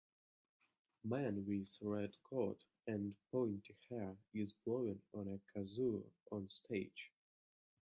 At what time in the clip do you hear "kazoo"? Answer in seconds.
5.59-6.03